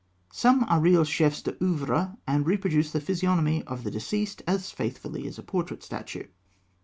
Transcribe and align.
Some 0.33 0.63
are 0.63 0.79
real 0.79 1.03
chefs 1.03 1.43
d'oeuvre, 1.43 2.17
and 2.25 2.47
reproduce 2.47 2.91
the 2.91 2.99
physiognomy 2.99 3.61
of 3.67 3.83
the 3.83 3.91
deceased 3.91 4.41
as 4.47 4.71
faithfully 4.71 5.27
as 5.27 5.37
a 5.37 5.43
portrait 5.43 5.83
statue. 5.83 6.25